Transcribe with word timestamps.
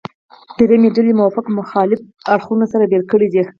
درېیمې 0.57 0.89
ډلې 0.95 1.13
موافق 1.19 1.45
او 1.47 1.57
مخالف 1.61 1.99
اړخونه 2.33 2.65
سره 2.73 2.89
بېل 2.91 3.03
کړي 3.11 3.27
دي. 3.33 3.43